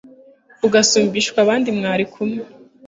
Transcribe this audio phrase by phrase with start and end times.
[0.67, 2.41] ugasumbishwa abandi mwari kumwe